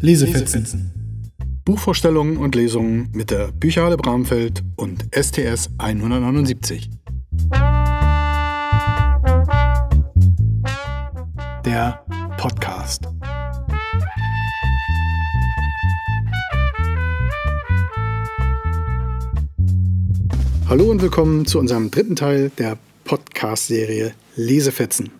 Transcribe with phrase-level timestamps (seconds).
[0.00, 0.92] Lesefetzen.
[1.64, 6.88] Buchvorstellungen und Lesungen mit der Bücherhalle Bramfeld und STS 179.
[11.64, 12.04] Der
[12.36, 13.08] Podcast.
[20.68, 25.10] Hallo und willkommen zu unserem dritten Teil der Podcast-Serie Lesefetzen.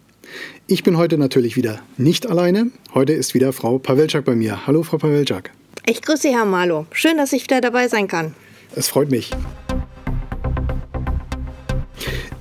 [0.71, 2.71] Ich bin heute natürlich wieder nicht alleine.
[2.93, 4.67] Heute ist wieder Frau Pawelczak bei mir.
[4.67, 5.51] Hallo, Frau Pawelczak.
[5.87, 6.85] Ich grüße Sie, Herr Malo.
[6.93, 8.35] Schön, dass ich wieder dabei sein kann.
[8.77, 9.31] Es freut mich.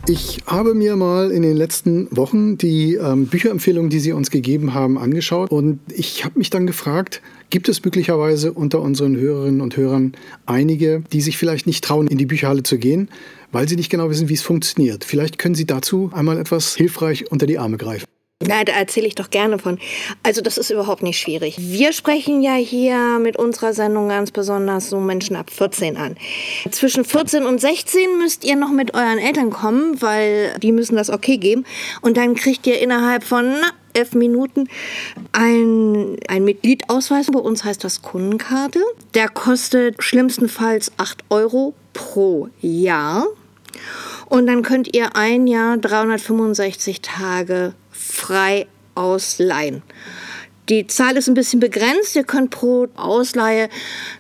[0.09, 4.73] Ich habe mir mal in den letzten Wochen die ähm, Bücherempfehlungen, die Sie uns gegeben
[4.73, 9.78] haben, angeschaut und ich habe mich dann gefragt, gibt es möglicherweise unter unseren Hörerinnen und
[9.78, 10.14] Hörern
[10.45, 13.09] einige, die sich vielleicht nicht trauen, in die Bücherhalle zu gehen,
[13.53, 15.05] weil sie nicht genau wissen, wie es funktioniert.
[15.05, 18.06] Vielleicht können Sie dazu einmal etwas hilfreich unter die Arme greifen.
[18.39, 19.80] Na, da erzähle ich doch gerne von.
[20.21, 21.55] Also das ist überhaupt nicht schwierig.
[21.57, 26.16] Wir sprechen ja hier mit unserer Sendung ganz besonders so Menschen ab 14 an.
[26.69, 31.09] Zwischen 14 und 16 müsst ihr noch mit euren Eltern kommen, weil die müssen das
[31.09, 31.65] okay geben.
[32.02, 34.69] Und dann kriegt ihr innerhalb von na, elf Minuten
[35.31, 37.31] ein, ein Mitgliedausweis.
[37.31, 38.81] Bei uns heißt das Kundenkarte.
[39.15, 43.25] Der kostet schlimmstenfalls 8 Euro pro Jahr.
[44.27, 47.73] Und dann könnt ihr ein Jahr 365 Tage
[48.28, 49.83] frei ausleihen.
[50.67, 52.14] Die Zahl ist ein bisschen begrenzt.
[52.17, 53.70] Ihr könnt pro Ausleihe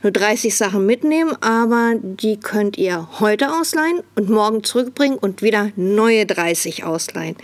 [0.01, 5.71] nur 30 Sachen mitnehmen, aber die könnt ihr heute ausleihen und morgen zurückbringen und wieder
[5.75, 7.35] neue 30 ausleihen.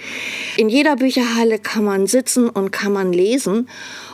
[0.56, 3.68] In jeder Bücherhalle kann man sitzen und kann man lesen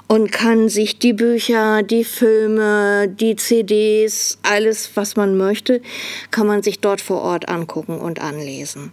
[0.07, 5.83] und kann sich die Bücher, die Filme, die CDs, alles, was man möchte,
[6.31, 8.91] kann man sich dort vor Ort angucken und anlesen.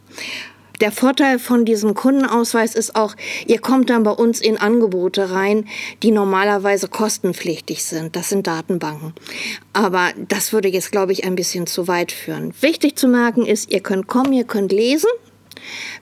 [0.81, 3.15] Der Vorteil von diesem Kundenausweis ist auch,
[3.47, 5.67] ihr kommt dann bei uns in Angebote rein,
[6.03, 8.15] die normalerweise kostenpflichtig sind.
[8.17, 9.15] Das sind Datenbanken.
[9.73, 12.53] Aber das würde jetzt, glaube ich, ein bisschen zu weit führen.
[12.61, 15.11] Wichtig zu merken ist, ihr könnt kommen, ihr könnt lesen.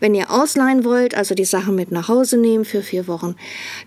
[0.01, 3.37] Wenn ihr ausleihen wollt, also die Sachen mit nach Hause nehmen für vier Wochen,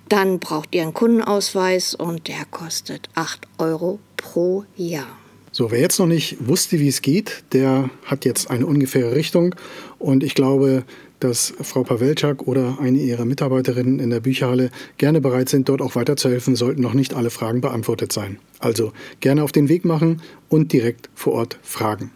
[0.09, 5.26] dann braucht ihr einen Kundenausweis und der kostet 8 Euro pro Jahr.
[5.57, 9.55] So, wer jetzt noch nicht wusste, wie es geht, der hat jetzt eine ungefähre Richtung.
[9.97, 10.83] Und ich glaube,
[11.19, 14.69] dass Frau Pawelczak oder eine ihrer Mitarbeiterinnen in der Bücherhalle
[14.99, 18.37] gerne bereit sind, dort auch weiterzuhelfen, sollten noch nicht alle Fragen beantwortet sein.
[18.59, 22.11] Also gerne auf den Weg machen und direkt vor Ort fragen.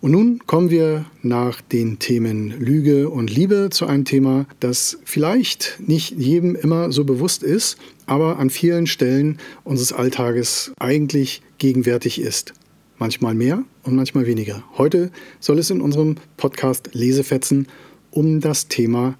[0.00, 5.78] Und nun kommen wir nach den Themen Lüge und Liebe zu einem Thema, das vielleicht
[5.78, 12.52] nicht jedem immer so bewusst ist, aber an vielen Stellen unseres Alltages eigentlich gegenwärtig ist.
[12.98, 14.62] Manchmal mehr und manchmal weniger.
[14.78, 15.10] Heute
[15.40, 17.68] soll es in unserem Podcast Lesefetzen
[18.10, 19.16] um das Thema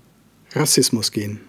[0.53, 1.41] Rassismus gehen.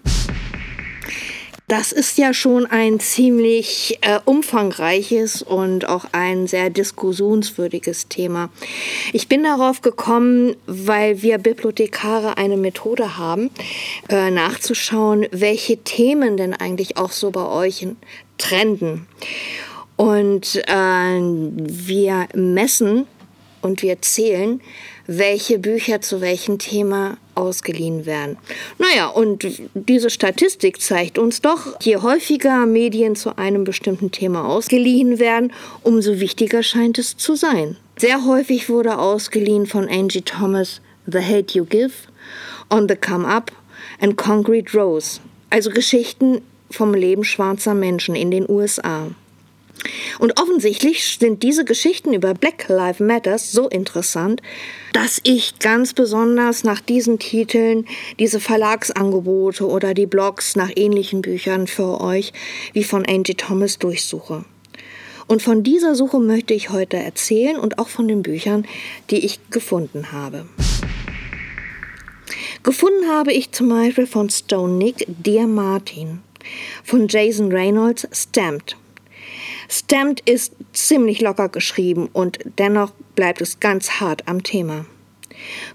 [1.67, 8.49] Das ist ja schon ein ziemlich äh, umfangreiches und auch ein sehr diskussionswürdiges Thema.
[9.13, 13.49] Ich bin darauf gekommen, weil wir Bibliothekare eine Methode haben,
[14.09, 17.87] äh, nachzuschauen, welche Themen denn eigentlich auch so bei euch
[18.37, 19.07] trenden.
[19.97, 23.07] Und äh, wir messen
[23.61, 24.61] und wir zählen,
[25.07, 28.37] welche Bücher zu welchem Thema ausgeliehen werden.
[28.77, 35.19] Naja, und diese Statistik zeigt uns doch, je häufiger Medien zu einem bestimmten Thema ausgeliehen
[35.19, 35.51] werden,
[35.83, 37.77] umso wichtiger scheint es zu sein.
[37.97, 41.93] Sehr häufig wurde ausgeliehen von Angie Thomas The Hate You Give,
[42.69, 43.51] On the Come Up
[43.99, 45.19] and Concrete Rose,
[45.49, 46.41] also Geschichten
[46.71, 49.11] vom Leben schwarzer Menschen in den USA.
[50.19, 54.41] Und offensichtlich sind diese Geschichten über Black Lives Matters so interessant,
[54.93, 57.85] dass ich ganz besonders nach diesen Titeln
[58.19, 62.33] diese Verlagsangebote oder die Blogs nach ähnlichen Büchern für euch
[62.73, 64.45] wie von Angie Thomas durchsuche.
[65.27, 68.65] Und von dieser Suche möchte ich heute erzählen und auch von den Büchern,
[69.09, 70.45] die ich gefunden habe.
[72.63, 76.21] Gefunden habe ich zum Beispiel von Stone Nick Dear Martin,
[76.83, 78.75] von Jason Reynolds Stamped
[79.69, 84.85] Stamped ist ziemlich locker geschrieben und dennoch bleibt es ganz hart am Thema.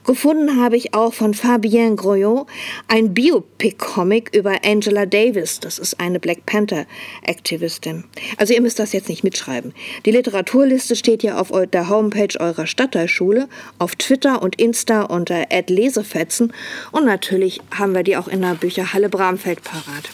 [0.05, 2.47] Gefunden habe ich auch von Fabienne Groyot
[2.89, 5.61] ein Biopic-Comic über Angela Davis.
[5.61, 8.05] Das ist eine Black Panther-Aktivistin.
[8.37, 9.75] Also ihr müsst das jetzt nicht mitschreiben.
[10.07, 13.49] Die Literaturliste steht ja auf der Homepage eurer Stadtteilschule,
[13.79, 16.53] auf Twitter und Insta unter @lesefetzen
[16.93, 20.11] und natürlich haben wir die auch in der Bücherhalle Bramfeld parat.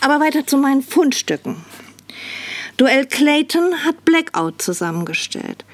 [0.00, 1.56] Aber weiter zu meinen Fundstücken.
[2.76, 5.64] Duell Clayton hat Blackout zusammengestellt.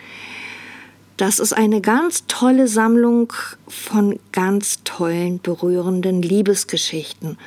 [1.17, 3.33] Das ist eine ganz tolle Sammlung
[3.69, 7.39] von ganz tollen, berührenden Liebesgeschichten.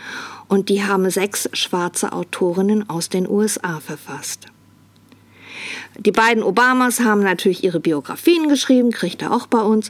[0.47, 4.47] und die haben sechs schwarze Autorinnen aus den USA verfasst.
[5.97, 9.89] Die beiden Obamas haben natürlich ihre Biografien geschrieben, kriegt er auch bei uns.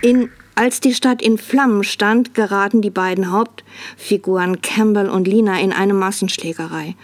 [0.00, 5.72] In als die Stadt in Flammen stand, geraten die beiden Hauptfiguren Campbell und Lina in
[5.72, 6.94] eine Massenschlägerei.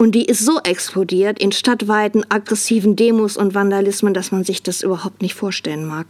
[0.00, 4.80] Und die ist so explodiert in stadtweiten aggressiven Demos und Vandalismen, dass man sich das
[4.80, 6.06] überhaupt nicht vorstellen mag.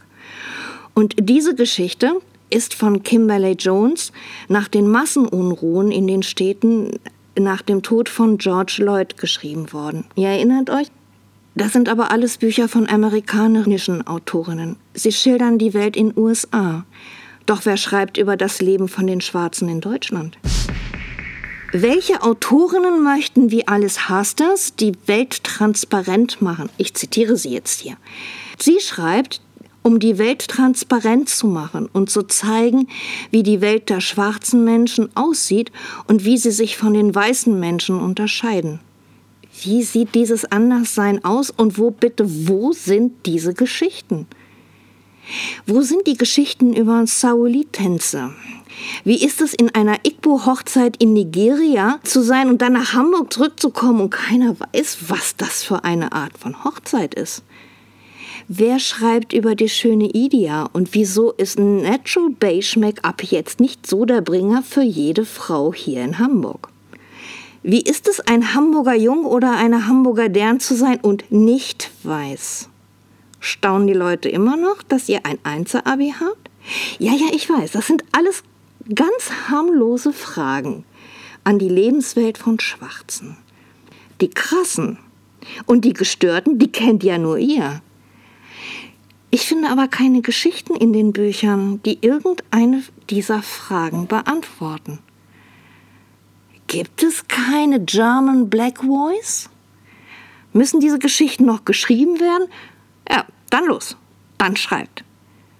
[0.93, 2.13] Und diese Geschichte
[2.49, 4.13] ist von Kimberley Jones
[4.47, 6.99] nach den Massenunruhen in den Städten
[7.37, 10.05] nach dem Tod von George Lloyd geschrieben worden.
[10.15, 10.87] Ihr erinnert euch?
[11.55, 14.77] Das sind aber alles Bücher von amerikanischen Autorinnen.
[14.93, 16.85] Sie schildern die Welt in USA.
[17.45, 20.37] Doch wer schreibt über das Leben von den Schwarzen in Deutschland?
[21.73, 26.69] Welche Autorinnen möchten wie Alice Hasters die Welt transparent machen?
[26.77, 27.95] Ich zitiere sie jetzt hier.
[28.59, 29.39] Sie schreibt,
[29.81, 32.89] um die Welt transparent zu machen und zu zeigen,
[33.31, 35.71] wie die Welt der schwarzen Menschen aussieht
[36.07, 38.81] und wie sie sich von den weißen Menschen unterscheiden.
[39.61, 44.27] Wie sieht dieses Anderssein aus und wo bitte, wo sind diese Geschichten?
[45.65, 48.33] Wo sind die Geschichten über Sauli-Tänze?
[49.03, 54.01] Wie ist es, in einer Igbo-Hochzeit in Nigeria zu sein und dann nach Hamburg zurückzukommen
[54.01, 57.43] und keiner weiß, was das für eine Art von Hochzeit ist?
[58.47, 64.05] Wer schreibt über die schöne Idia und wieso ist Natural Beige Make-up jetzt nicht so
[64.05, 66.69] der Bringer für jede Frau hier in Hamburg?
[67.63, 72.69] Wie ist es, ein Hamburger Jung oder eine Hamburger Dern zu sein und nicht weiß?
[73.39, 76.49] Staunen die Leute immer noch, dass ihr ein Einser-Abi habt?
[76.99, 78.43] Ja, ja, ich weiß, das sind alles
[78.95, 80.85] ganz harmlose Fragen
[81.43, 83.37] an die Lebenswelt von Schwarzen.
[84.21, 84.97] Die krassen
[85.65, 87.81] und die gestörten, die kennt ja nur ihr.
[89.31, 94.99] Ich finde aber keine Geschichten in den Büchern, die irgendeine dieser Fragen beantworten.
[96.67, 99.49] Gibt es keine German Black Voice?
[100.53, 102.47] Müssen diese Geschichten noch geschrieben werden?
[103.09, 103.95] Ja, dann los.
[104.37, 105.03] Dann schreibt.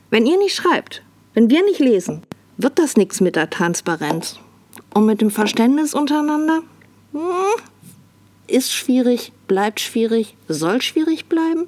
[0.10, 2.24] Wenn ihr nicht schreibt, wenn wir nicht lesen,
[2.64, 4.40] wird das nichts mit der Transparenz.
[4.94, 6.62] Und mit dem Verständnis untereinander?
[7.14, 7.20] Hm,
[8.48, 11.68] ist schwierig, bleibt schwierig, soll schwierig bleiben.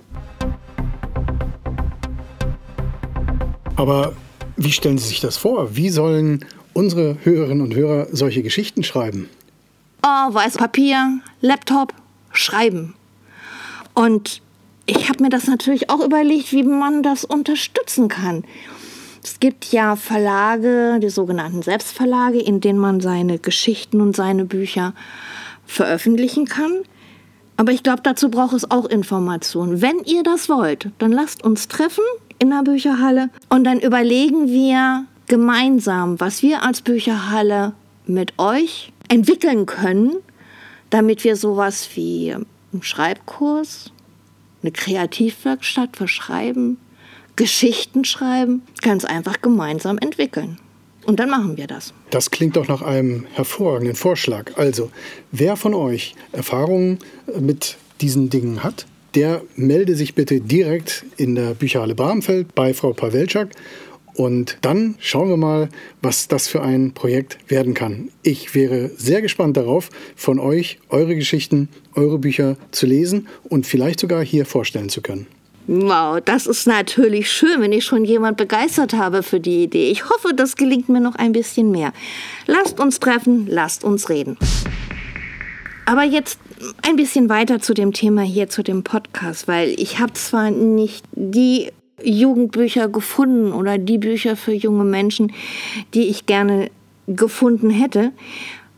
[3.75, 4.13] Aber
[4.55, 5.75] wie stellen Sie sich das vor?
[5.75, 9.29] Wie sollen unsere Hörerinnen und Hörer solche Geschichten schreiben?
[10.05, 11.93] Oh, weiß Papier, Laptop,
[12.31, 12.93] schreiben.
[13.93, 14.41] Und
[14.85, 18.43] ich habe mir das natürlich auch überlegt, wie man das unterstützen kann.
[19.23, 24.93] Es gibt ja Verlage, die sogenannten Selbstverlage, in denen man seine Geschichten und seine Bücher
[25.65, 26.83] veröffentlichen kann.
[27.55, 29.81] Aber ich glaube, dazu braucht es auch Informationen.
[29.81, 32.03] Wenn ihr das wollt, dann lasst uns treffen
[32.39, 37.73] in der Bücherhalle und dann überlegen wir, gemeinsam, was wir als Bücherhalle
[38.05, 40.15] mit euch entwickeln können,
[40.89, 43.91] damit wir sowas wie einen Schreibkurs,
[44.61, 46.77] eine Kreativwerkstatt für Schreiben,
[47.35, 50.57] Geschichten schreiben, ganz einfach gemeinsam entwickeln.
[51.05, 51.93] Und dann machen wir das.
[52.11, 54.51] Das klingt doch nach einem hervorragenden Vorschlag.
[54.57, 54.91] Also,
[55.31, 56.99] wer von euch Erfahrungen
[57.39, 58.85] mit diesen Dingen hat,
[59.15, 63.49] der melde sich bitte direkt in der Bücherhalle Bramfeld bei Frau Pawelczak
[64.15, 65.69] und dann schauen wir mal,
[66.01, 68.09] was das für ein Projekt werden kann.
[68.21, 73.99] Ich wäre sehr gespannt darauf, von euch eure Geschichten, eure Bücher zu lesen und vielleicht
[73.99, 75.27] sogar hier vorstellen zu können.
[75.65, 79.89] Wow, das ist natürlich schön, wenn ich schon jemand begeistert habe für die Idee.
[79.89, 81.93] Ich hoffe, das gelingt mir noch ein bisschen mehr.
[82.47, 84.37] Lasst uns treffen, lasst uns reden.
[85.85, 86.39] Aber jetzt
[86.81, 91.05] ein bisschen weiter zu dem Thema hier, zu dem Podcast, weil ich habe zwar nicht
[91.13, 91.71] die
[92.03, 95.31] Jugendbücher gefunden oder die Bücher für junge Menschen,
[95.93, 96.71] die ich gerne
[97.07, 98.11] gefunden hätte.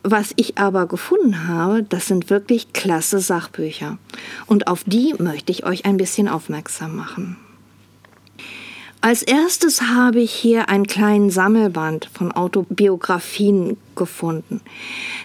[0.08, 3.98] Was ich aber gefunden habe, das sind wirklich klasse Sachbücher.
[4.46, 7.38] Und auf die möchte ich euch ein bisschen aufmerksam machen.
[9.02, 14.62] Als erstes habe ich hier einen kleinen Sammelband von Autobiografien gefunden.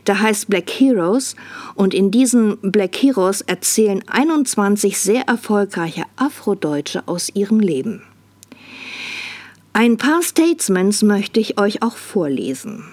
[0.06, 1.36] Der heißt Black Heroes
[1.74, 8.02] und in diesen Black Heroes erzählen 21 sehr erfolgreiche Afrodeutsche aus ihrem Leben.
[9.74, 12.84] Ein paar Statesmans möchte ich euch auch vorlesen.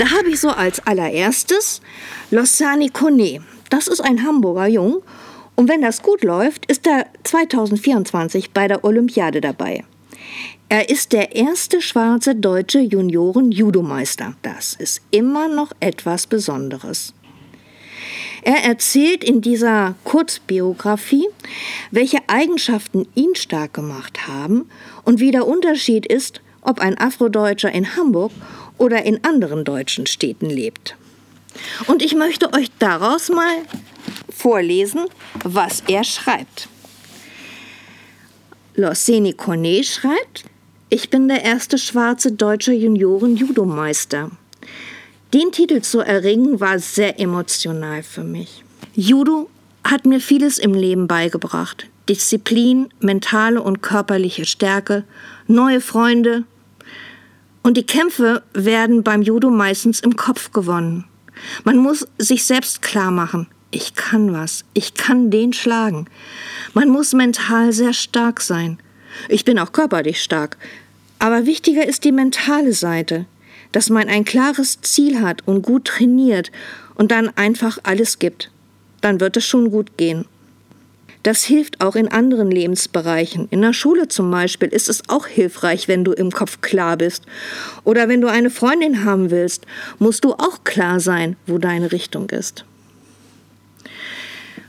[0.00, 1.82] Da habe ich so als allererstes
[2.30, 3.42] Lossani Kone.
[3.68, 5.02] Das ist ein Hamburger Jung
[5.56, 9.84] und wenn das gut läuft, ist er 2024 bei der Olympiade dabei.
[10.70, 14.36] Er ist der erste schwarze deutsche Junioren-Judomeister.
[14.40, 17.12] Das ist immer noch etwas Besonderes.
[18.40, 21.28] Er erzählt in dieser Kurzbiografie,
[21.90, 24.70] welche Eigenschaften ihn stark gemacht haben
[25.04, 28.32] und wie der Unterschied ist, ob ein Afrodeutscher in Hamburg
[28.80, 30.96] oder in anderen deutschen Städten lebt.
[31.86, 33.56] Und ich möchte euch daraus mal
[34.30, 35.02] vorlesen,
[35.44, 36.68] was er schreibt.
[38.74, 40.44] Lorseni Cornet schreibt,
[40.88, 44.30] ich bin der erste schwarze deutsche Junioren-Judomeister.
[45.34, 48.64] Den Titel zu erringen war sehr emotional für mich.
[48.94, 49.50] Judo
[49.84, 51.86] hat mir vieles im Leben beigebracht.
[52.08, 55.04] Disziplin, mentale und körperliche Stärke,
[55.46, 56.44] neue Freunde.
[57.62, 61.04] Und die Kämpfe werden beim Judo meistens im Kopf gewonnen.
[61.64, 66.06] Man muss sich selbst klar machen, ich kann was, ich kann den schlagen.
[66.74, 68.78] Man muss mental sehr stark sein.
[69.28, 70.56] Ich bin auch körperlich stark.
[71.18, 73.26] Aber wichtiger ist die mentale Seite,
[73.72, 76.50] dass man ein klares Ziel hat und gut trainiert
[76.94, 78.50] und dann einfach alles gibt.
[79.00, 80.26] Dann wird es schon gut gehen.
[81.22, 83.46] Das hilft auch in anderen Lebensbereichen.
[83.50, 87.24] In der Schule zum Beispiel ist es auch hilfreich, wenn du im Kopf klar bist.
[87.84, 89.66] Oder wenn du eine Freundin haben willst,
[89.98, 92.64] musst du auch klar sein, wo deine Richtung ist.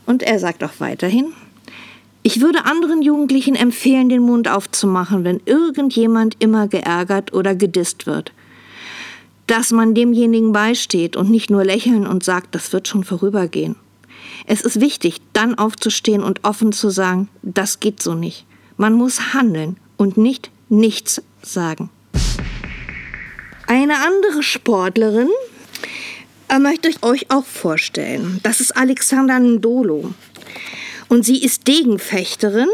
[0.05, 1.31] Und er sagt auch weiterhin,
[2.23, 8.33] ich würde anderen Jugendlichen empfehlen, den Mund aufzumachen, wenn irgendjemand immer geärgert oder gedisst wird.
[9.47, 13.75] Dass man demjenigen beisteht und nicht nur lächeln und sagt, das wird schon vorübergehen.
[14.45, 18.45] Es ist wichtig, dann aufzustehen und offen zu sagen, das geht so nicht.
[18.77, 21.89] Man muss handeln und nicht nichts sagen.
[23.67, 25.29] Eine andere Sportlerin
[26.49, 28.39] äh, möchte ich euch auch vorstellen.
[28.43, 30.13] Das ist Alexander Ndolo.
[31.07, 32.69] Und sie ist Degenfechterin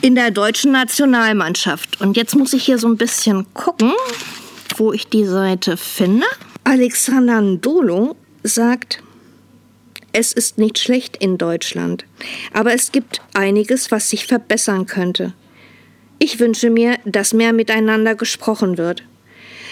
[0.00, 2.00] in der deutschen Nationalmannschaft.
[2.00, 3.92] Und jetzt muss ich hier so ein bisschen gucken,
[4.76, 6.26] wo ich die Seite finde.
[6.64, 9.02] Alexander Ndolo sagt,
[10.12, 12.04] es ist nicht schlecht in Deutschland,
[12.52, 15.32] aber es gibt einiges, was sich verbessern könnte.
[16.18, 19.02] Ich wünsche mir, dass mehr miteinander gesprochen wird.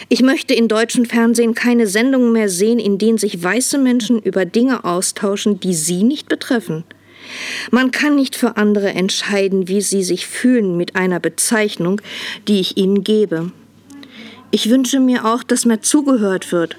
[0.09, 4.45] Ich möchte in deutschen Fernsehen keine Sendungen mehr sehen, in denen sich weiße Menschen über
[4.47, 6.85] Dinge austauschen, die sie nicht betreffen.
[7.71, 12.01] Man kann nicht für andere entscheiden, wie sie sich fühlen mit einer Bezeichnung,
[12.49, 13.53] die ich ihnen gebe.
[14.51, 16.77] Ich wünsche mir auch, dass mehr zugehört wird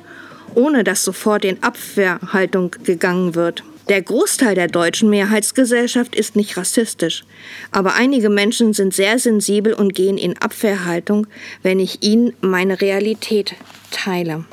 [0.55, 3.63] ohne dass sofort in Abwehrhaltung gegangen wird.
[3.89, 7.23] Der Großteil der deutschen Mehrheitsgesellschaft ist nicht rassistisch,
[7.71, 11.27] aber einige Menschen sind sehr sensibel und gehen in Abwehrhaltung,
[11.63, 13.55] wenn ich ihnen meine Realität
[13.89, 14.45] teile.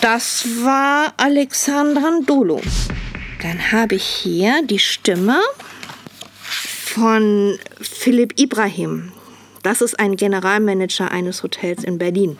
[0.00, 2.60] Das war Alexandra Dolo.
[3.42, 5.40] Dann habe ich hier die Stimme
[6.40, 9.12] von Philipp Ibrahim.
[9.62, 12.36] Das ist ein Generalmanager eines Hotels in Berlin.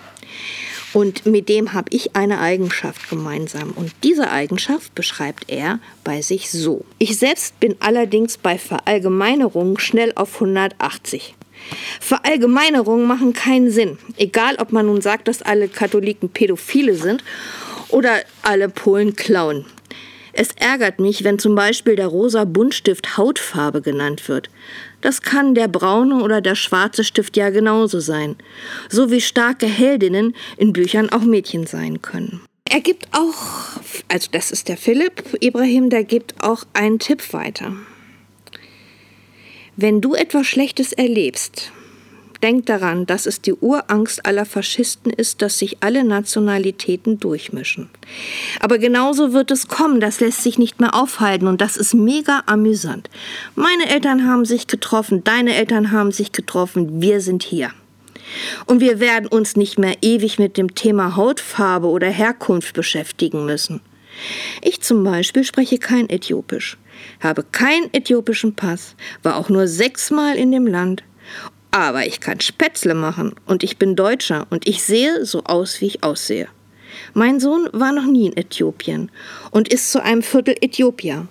[0.92, 3.70] Und mit dem habe ich eine Eigenschaft gemeinsam.
[3.70, 6.84] Und diese Eigenschaft beschreibt er bei sich so.
[6.98, 11.34] Ich selbst bin allerdings bei Verallgemeinerungen schnell auf 180.
[12.00, 13.98] Verallgemeinerungen machen keinen Sinn.
[14.16, 17.22] Egal, ob man nun sagt, dass alle Katholiken Pädophile sind
[17.88, 19.64] oder alle Polen klauen.
[20.34, 24.48] Es ärgert mich, wenn zum Beispiel der rosa Buntstift Hautfarbe genannt wird.
[25.02, 28.36] Das kann der braune oder der schwarze Stift ja genauso sein.
[28.88, 32.40] So wie starke Heldinnen in Büchern auch Mädchen sein können.
[32.70, 37.76] Er gibt auch, also das ist der Philipp Ibrahim, der gibt auch einen Tipp weiter.
[39.76, 41.72] Wenn du etwas Schlechtes erlebst,
[42.42, 47.88] Denkt daran, dass es die Urangst aller Faschisten ist, dass sich alle Nationalitäten durchmischen.
[48.58, 52.42] Aber genauso wird es kommen, das lässt sich nicht mehr aufhalten und das ist mega
[52.46, 53.08] amüsant.
[53.54, 57.70] Meine Eltern haben sich getroffen, deine Eltern haben sich getroffen, wir sind hier.
[58.66, 63.80] Und wir werden uns nicht mehr ewig mit dem Thema Hautfarbe oder Herkunft beschäftigen müssen.
[64.62, 66.76] Ich zum Beispiel spreche kein Äthiopisch,
[67.20, 71.04] habe keinen äthiopischen Pass, war auch nur sechsmal in dem Land
[71.72, 75.86] aber ich kann Spätzle machen und ich bin Deutscher und ich sehe so aus, wie
[75.86, 76.46] ich aussehe.
[77.14, 79.10] Mein Sohn war noch nie in Äthiopien
[79.50, 81.26] und ist zu einem Viertel Äthiopier.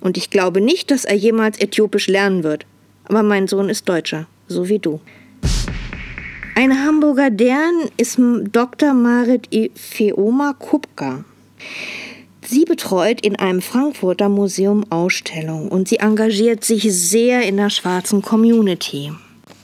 [0.00, 2.64] Und ich glaube nicht, dass er jemals Äthiopisch lernen wird.
[3.04, 5.00] Aber mein Sohn ist Deutscher, so wie du.
[6.54, 8.94] Eine Hamburger Dern ist Dr.
[8.94, 11.24] Marit Feoma Kupka.
[12.42, 18.22] Sie betreut in einem Frankfurter Museum Ausstellungen und sie engagiert sich sehr in der schwarzen
[18.22, 19.12] Community.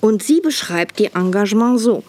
[0.07, 2.05] Und sie beschreibt ihr Engagement so.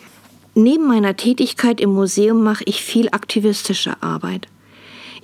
[0.53, 4.47] Neben meiner Tätigkeit im Museum mache ich viel aktivistische Arbeit.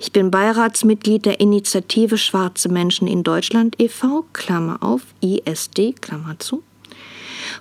[0.00, 6.64] Ich bin Beiratsmitglied der Initiative Schwarze Menschen in Deutschland e.V., Klammer auf, ISD, Klammer zu.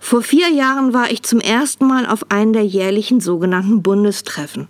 [0.01, 4.67] Vor vier Jahren war ich zum ersten Mal auf einem der jährlichen sogenannten Bundestreffen.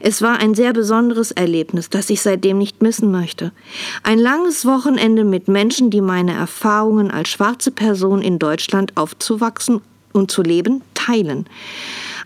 [0.00, 3.52] Es war ein sehr besonderes Erlebnis, das ich seitdem nicht missen möchte.
[4.02, 9.80] Ein langes Wochenende mit Menschen, die meine Erfahrungen als schwarze Person in Deutschland aufzuwachsen
[10.12, 11.46] und zu leben teilen.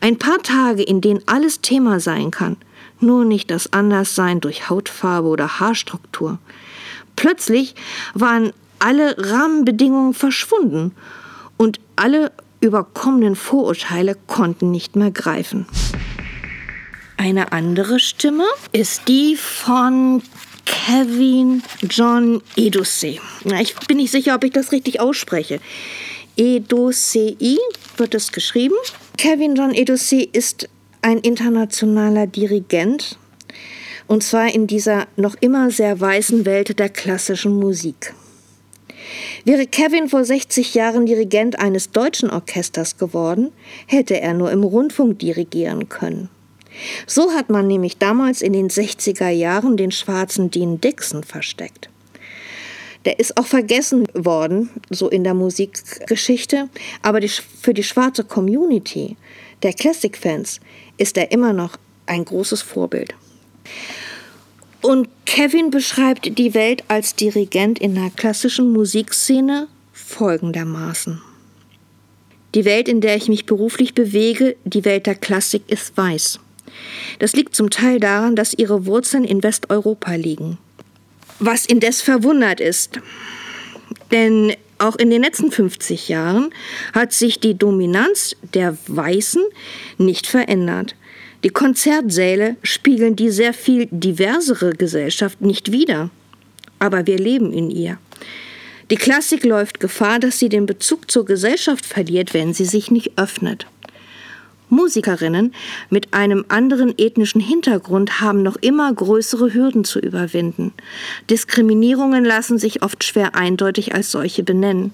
[0.01, 2.57] Ein paar Tage, in denen alles Thema sein kann,
[3.01, 6.39] nur nicht das Anderssein durch Hautfarbe oder Haarstruktur.
[7.15, 7.75] Plötzlich
[8.15, 10.93] waren alle Rahmenbedingungen verschwunden
[11.57, 15.67] und alle überkommenen Vorurteile konnten nicht mehr greifen.
[17.19, 20.23] Eine andere Stimme ist die von
[20.67, 23.19] Kevin John Edusei.
[23.59, 25.61] Ich bin nicht sicher, ob ich das richtig ausspreche.
[26.37, 27.57] Edusei
[27.97, 28.75] wird es geschrieben.
[29.17, 30.69] Kevin John Edusei ist
[31.01, 33.19] ein internationaler Dirigent,
[34.07, 38.13] und zwar in dieser noch immer sehr weißen Welt der klassischen Musik.
[39.45, 43.53] Wäre Kevin vor 60 Jahren Dirigent eines deutschen Orchesters geworden,
[43.87, 46.29] hätte er nur im Rundfunk dirigieren können.
[47.07, 51.89] So hat man nämlich damals in den 60er Jahren den schwarzen Dean Dixon versteckt.
[53.05, 56.69] Der ist auch vergessen worden, so in der Musikgeschichte,
[57.03, 59.17] aber die, für die schwarze Community
[59.63, 60.61] der Classic-Fans
[60.99, 63.15] ist er immer noch ein großes Vorbild.
[64.83, 71.21] Und Kevin beschreibt die Welt als Dirigent in der klassischen Musikszene folgendermaßen.
[72.55, 76.41] Die Welt, in der ich mich beruflich bewege, die Welt der Klassik, ist weiß.
[77.19, 80.59] Das liegt zum Teil daran, dass ihre Wurzeln in Westeuropa liegen.
[81.39, 83.01] Was indes verwundert ist,
[84.11, 86.51] denn auch in den letzten 50 Jahren
[86.93, 89.43] hat sich die Dominanz der Weißen
[89.99, 90.95] nicht verändert.
[91.45, 96.11] Die Konzertsäle spiegeln die sehr viel diversere Gesellschaft nicht wider.
[96.79, 97.99] Aber wir leben in ihr.
[98.91, 103.19] Die Klassik läuft Gefahr, dass sie den Bezug zur Gesellschaft verliert, wenn sie sich nicht
[103.19, 103.67] öffnet.
[104.69, 105.55] Musikerinnen
[105.91, 110.73] mit einem anderen ethnischen Hintergrund haben noch immer größere Hürden zu überwinden.
[111.31, 114.93] Diskriminierungen lassen sich oft schwer eindeutig als solche benennen.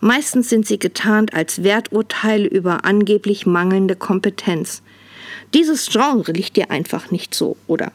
[0.00, 4.82] Meistens sind sie getarnt als Werturteile über angeblich mangelnde Kompetenz.
[5.54, 7.92] Dieses Genre liegt dir einfach nicht so, oder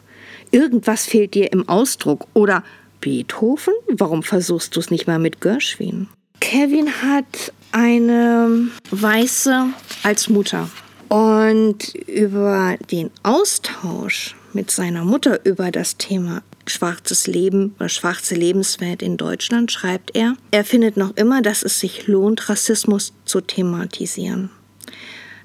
[0.50, 2.62] irgendwas fehlt dir im Ausdruck, oder
[3.00, 3.74] Beethoven?
[3.88, 6.08] Warum versuchst du es nicht mal mit Gershwin?
[6.40, 9.66] Kevin hat eine Weiße
[10.02, 10.68] als Mutter.
[11.14, 19.00] Und über den Austausch mit seiner Mutter über das Thema schwarzes Leben oder schwarze Lebenswelt
[19.00, 24.50] in Deutschland schreibt er, er findet noch immer, dass es sich lohnt, Rassismus zu thematisieren.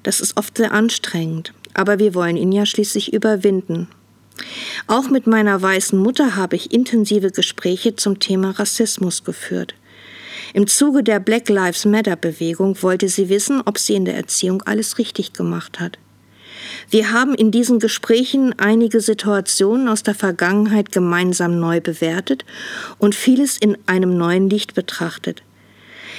[0.02, 3.86] Das ist oft sehr anstrengend, aber wir wollen ihn ja schließlich überwinden.
[4.88, 9.76] Auch mit meiner weißen Mutter habe ich intensive Gespräche zum Thema Rassismus geführt.
[10.52, 14.62] Im Zuge der Black Lives Matter Bewegung wollte sie wissen, ob sie in der Erziehung
[14.62, 15.96] alles richtig gemacht hat.
[16.88, 22.44] Wir haben in diesen Gesprächen einige Situationen aus der Vergangenheit gemeinsam neu bewertet
[22.98, 25.42] und vieles in einem neuen Licht betrachtet.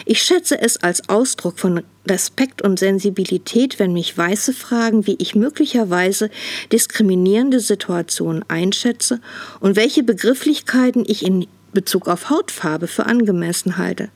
[0.05, 5.35] Ich schätze es als Ausdruck von Respekt und Sensibilität, wenn mich Weiße fragen, wie ich
[5.35, 6.29] möglicherweise
[6.71, 9.19] diskriminierende Situationen einschätze
[9.59, 14.09] und welche Begrifflichkeiten ich in Bezug auf Hautfarbe für angemessen halte.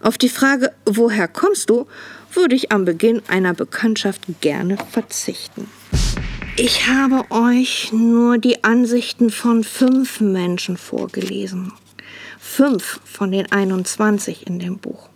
[0.00, 1.86] Auf die Frage, woher kommst du,
[2.32, 5.68] würde ich am Beginn einer Bekanntschaft gerne verzichten.
[6.56, 11.72] Ich habe euch nur die Ansichten von fünf Menschen vorgelesen.
[12.38, 15.08] Fünf von den 21 in dem Buch.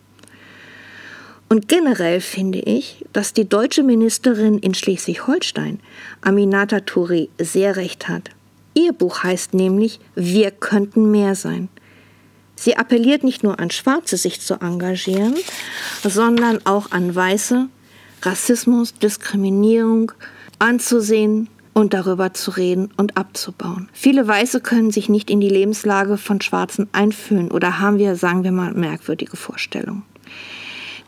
[1.49, 5.81] Und generell finde ich, dass die deutsche Ministerin in Schleswig-Holstein,
[6.23, 8.31] Aminata Touré, sehr recht hat.
[8.75, 11.69] Ihr Buch heißt nämlich Wir könnten mehr sein.
[12.57, 15.35] Sie appelliert nicht nur an Schwarze, sich zu engagieren,
[16.03, 17.69] sondern auch an Weiße,
[18.23, 20.13] Rassismus, Diskriminierung
[20.59, 23.89] anzusehen und darüber zu reden und abzubauen.
[23.93, 28.45] Viele Weiße können sich nicht in die Lebenslage von Schwarzen einfühlen oder haben wir, sagen
[28.45, 30.05] wir mal, merkwürdige Vorstellungen.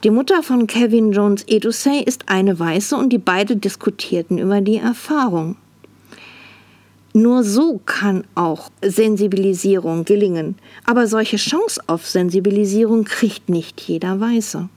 [0.05, 4.77] Die Mutter von Kevin Jones Edusei ist eine Weiße und die beide diskutierten über die
[4.77, 5.57] Erfahrung.
[7.17, 10.57] Nur so kann auch Sensibilisierung gelingen.
[10.85, 14.69] Aber solche Chance auf Sensibilisierung kriegt nicht jeder Weiße.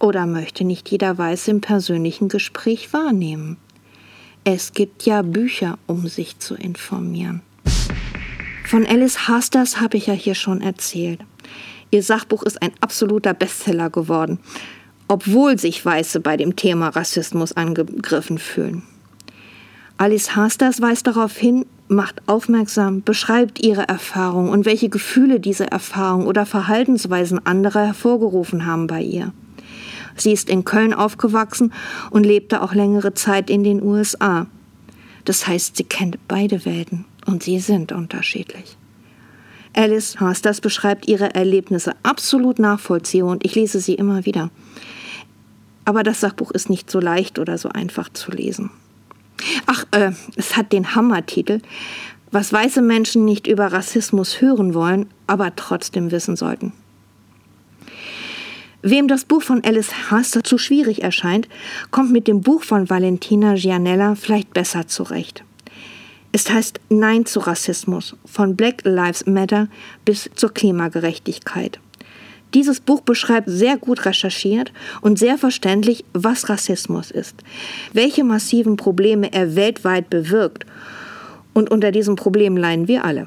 [0.00, 3.58] Oder möchte nicht jeder Weiße im persönlichen Gespräch wahrnehmen.
[4.42, 7.42] Es gibt ja Bücher, um sich zu informieren.
[8.64, 11.20] Von Alice Hasters habe ich ja hier schon erzählt.
[11.90, 14.38] Ihr Sachbuch ist ein absoluter Bestseller geworden,
[15.08, 18.82] obwohl sich Weiße bei dem Thema Rassismus angegriffen fühlen.
[19.98, 26.26] Alice Hasters weist darauf hin, macht aufmerksam, beschreibt ihre Erfahrung und welche Gefühle diese Erfahrung
[26.26, 29.32] oder Verhaltensweisen anderer hervorgerufen haben bei ihr.
[30.16, 31.72] Sie ist in Köln aufgewachsen
[32.10, 34.46] und lebte auch längere Zeit in den USA.
[35.24, 38.76] Das heißt, sie kennt beide Welten und sie sind unterschiedlich.
[39.74, 44.50] Alice Hasters, beschreibt ihre Erlebnisse absolut nachvollziehbar und ich lese sie immer wieder.
[45.84, 48.70] Aber das Sachbuch ist nicht so leicht oder so einfach zu lesen.
[49.66, 51.60] Ach, äh, es hat den Hammertitel,
[52.30, 56.72] was weiße Menschen nicht über Rassismus hören wollen, aber trotzdem wissen sollten.
[58.82, 61.48] Wem das Buch von Alice Haster zu schwierig erscheint,
[61.92, 65.44] kommt mit dem Buch von Valentina Gianella vielleicht besser zurecht.
[66.32, 69.68] Es heißt Nein zu Rassismus, von Black Lives Matter
[70.04, 71.78] bis zur Klimagerechtigkeit.
[72.54, 77.36] Dieses Buch beschreibt sehr gut recherchiert und sehr verständlich, was Rassismus ist,
[77.92, 80.66] welche massiven Probleme er weltweit bewirkt.
[81.54, 83.26] Und unter diesem Problem leiden wir alle.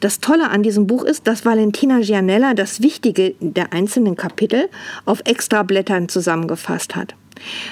[0.00, 4.68] Das Tolle an diesem Buch ist, dass Valentina Gianella das Wichtige der einzelnen Kapitel
[5.04, 7.14] auf Extrablättern zusammengefasst hat.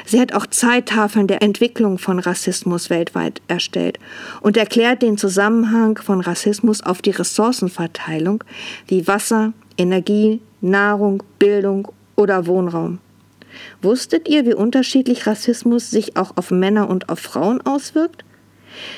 [0.04, 3.98] Sie hat auch Zeittafeln der Entwicklung von Rassismus weltweit erstellt
[4.42, 8.44] und erklärt den Zusammenhang von Rassismus auf die Ressourcenverteilung
[8.86, 12.98] wie Wasser, Energie, Nahrung, Bildung oder Wohnraum.
[13.82, 18.24] Wusstet ihr, wie unterschiedlich Rassismus sich auch auf Männer und auf Frauen auswirkt?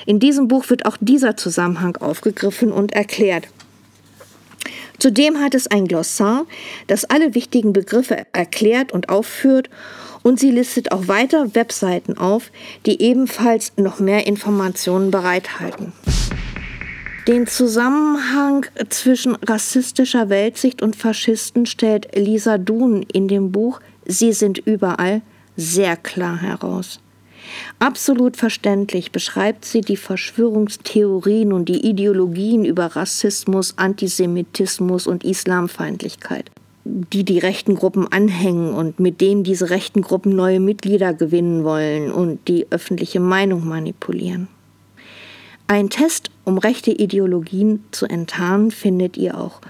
[0.06, 3.48] In diesem Buch wird auch dieser Zusammenhang aufgegriffen und erklärt.
[4.98, 6.46] Zudem hat es ein Glossar,
[6.86, 9.68] das alle wichtigen Begriffe erklärt und aufführt
[10.22, 12.50] und sie listet auch weiter Webseiten auf,
[12.86, 15.92] die ebenfalls noch mehr Informationen bereithalten.
[17.26, 24.58] Den Zusammenhang zwischen rassistischer Weltsicht und Faschisten stellt Lisa Dun in dem Buch Sie sind
[24.58, 25.22] überall
[25.56, 27.00] sehr klar heraus.
[27.80, 36.52] Absolut verständlich beschreibt sie die Verschwörungstheorien und die Ideologien über Rassismus, Antisemitismus und Islamfeindlichkeit,
[36.84, 42.12] die die rechten Gruppen anhängen und mit denen diese rechten Gruppen neue Mitglieder gewinnen wollen
[42.12, 44.46] und die öffentliche Meinung manipulieren.
[45.68, 49.60] Ein Test, um rechte Ideologien zu enttarnen, findet ihr auch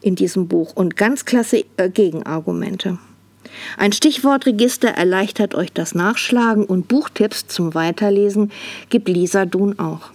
[0.00, 2.98] in diesem Buch und ganz klasse äh, Gegenargumente.
[3.76, 8.50] Ein Stichwortregister erleichtert euch das Nachschlagen und Buchtipps zum Weiterlesen
[8.88, 10.10] gibt Lisa Dun auch.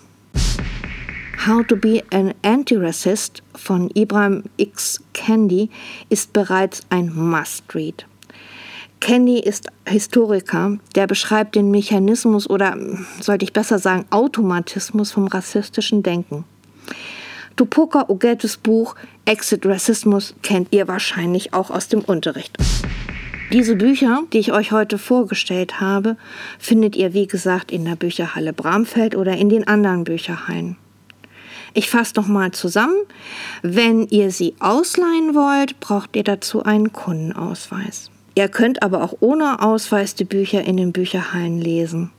[1.48, 5.02] How to be an Anti-Racist von Ibrahim X.
[5.14, 5.70] Candy
[6.10, 8.06] ist bereits ein Must-Read.
[9.02, 12.78] Candy ist Historiker, der beschreibt den Mechanismus oder
[13.20, 16.46] sollte ich besser sagen Automatismus vom rassistischen Denken.
[17.56, 22.56] Tupoka Ogetes Buch Exit Rassismus kennt ihr wahrscheinlich auch aus dem Unterricht.
[23.52, 26.16] Diese Bücher, die ich euch heute vorgestellt habe,
[26.60, 30.78] findet ihr wie gesagt in der Bücherhalle Bramfeld oder in den anderen Bücherhallen.
[31.74, 33.02] Ich fasse nochmal zusammen.
[33.64, 38.11] Wenn ihr sie ausleihen wollt, braucht ihr dazu einen Kundenausweis.
[38.34, 42.12] Ihr könnt aber auch ohne Ausweis die Bücher in den Bücherhallen lesen.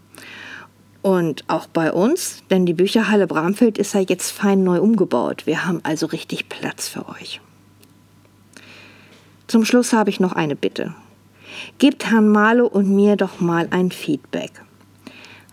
[1.00, 5.46] Und auch bei uns, denn die Bücherhalle Bramfeld ist ja jetzt fein neu umgebaut.
[5.46, 7.40] Wir haben also richtig Platz für euch.
[9.48, 10.94] Zum Schluss habe ich noch eine Bitte.
[11.78, 14.52] Gebt Herrn Malo und mir doch mal ein Feedback.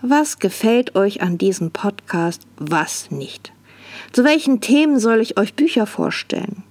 [0.02, 3.52] Was gefällt euch an diesem Podcast, was nicht?
[4.12, 6.64] Zu welchen Themen soll ich euch Bücher vorstellen?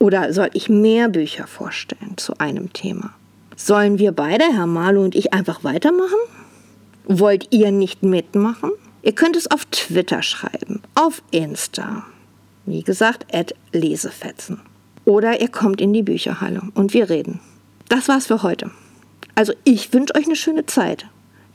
[0.00, 3.12] Oder soll ich mehr Bücher vorstellen zu einem Thema?
[3.54, 6.18] Sollen wir beide, Herr Malo und ich, einfach weitermachen?
[7.04, 8.70] Wollt ihr nicht mitmachen?
[9.02, 12.04] Ihr könnt es auf Twitter schreiben, auf Insta.
[12.64, 14.60] Wie gesagt, at Lesefetzen.
[15.04, 17.40] Oder ihr kommt in die Bücherhalle und wir reden.
[17.90, 18.70] Das war's für heute.
[19.34, 21.06] Also ich wünsche euch eine schöne Zeit,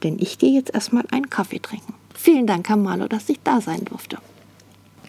[0.03, 1.95] denn ich gehe jetzt erstmal einen Kaffee trinken.
[2.13, 4.17] Vielen Dank, Herr Malo, dass ich da sein durfte.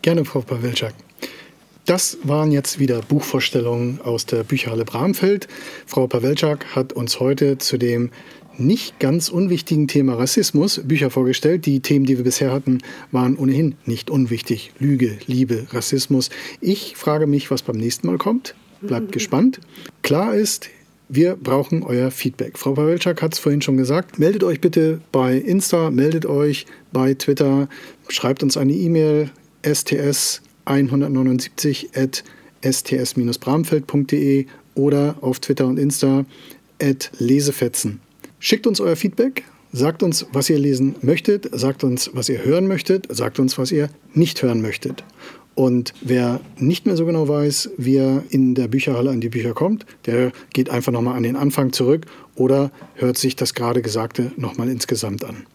[0.00, 0.94] Gerne, Frau Pawelczak.
[1.86, 5.46] Das waren jetzt wieder Buchvorstellungen aus der Bücherhalle Bramfeld.
[5.86, 8.10] Frau Pawelczak hat uns heute zu dem
[8.58, 11.64] nicht ganz unwichtigen Thema Rassismus Bücher vorgestellt.
[11.64, 12.78] Die Themen, die wir bisher hatten,
[13.12, 14.72] waren ohnehin nicht unwichtig.
[14.80, 16.30] Lüge, Liebe, Rassismus.
[16.60, 18.56] Ich frage mich, was beim nächsten Mal kommt.
[18.80, 19.60] Bleibt gespannt.
[20.02, 20.68] Klar ist,
[21.08, 22.58] wir brauchen euer Feedback.
[22.58, 24.18] Frau Pawelczak hat es vorhin schon gesagt.
[24.18, 27.68] Meldet euch bitte bei Insta, meldet euch bei Twitter,
[28.08, 29.30] schreibt uns eine E-Mail
[29.64, 32.22] sts 179 at
[32.64, 36.24] sts-bramfeld.de oder auf Twitter und Insta
[36.80, 38.00] at lesefetzen.
[38.38, 42.66] Schickt uns euer Feedback, sagt uns, was ihr lesen möchtet, sagt uns, was ihr hören
[42.66, 45.04] möchtet, sagt uns, was ihr nicht hören möchtet.
[45.54, 49.54] Und wer nicht mehr so genau weiß, wie er in der Bücherhalle an die Bücher
[49.54, 54.32] kommt, der geht einfach nochmal an den Anfang zurück oder hört sich das gerade Gesagte
[54.36, 55.46] nochmal insgesamt an.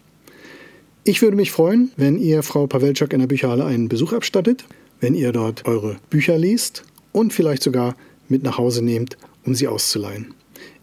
[1.03, 4.65] Ich würde mich freuen, wenn ihr Frau Pawelczak in der Bücherhalle einen Besuch abstattet,
[5.01, 7.95] wenn ihr dort eure Bücher liest und vielleicht sogar
[8.29, 10.33] mit nach Hause nehmt, um sie auszuleihen.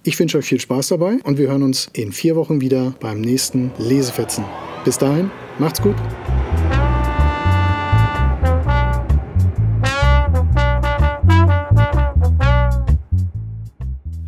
[0.03, 3.21] Ich wünsche euch viel Spaß dabei und wir hören uns in vier Wochen wieder beim
[3.21, 4.45] nächsten Lesefetzen.
[4.85, 5.97] Bis dahin, macht's gut!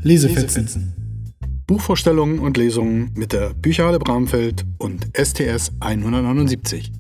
[0.03, 0.95] Lesefetzen.
[1.67, 6.91] Buchvorstellungen und Lesungen mit der Bücherhalle Bramfeld und STS 179.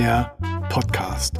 [0.00, 0.34] Der
[0.70, 1.38] Podcast.